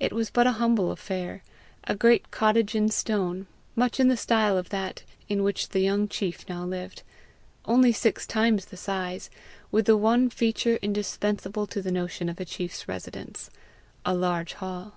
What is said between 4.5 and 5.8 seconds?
of that in which the